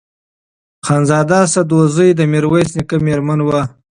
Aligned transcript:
خانزاده 0.85 1.39
سدوزۍ 1.53 2.09
د 2.15 2.21
میرویس 2.31 2.69
نیکه 2.77 2.97
مېرمن 3.05 3.39
وه. 3.47 3.61